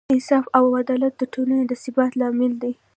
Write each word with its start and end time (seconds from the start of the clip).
انصاف 0.13 0.45
او 0.57 0.65
عدالت 0.81 1.13
د 1.17 1.23
ټولنې 1.33 1.65
د 1.67 1.73
ثبات 1.83 2.11
لامل 2.19 2.53
دی. 2.61 2.73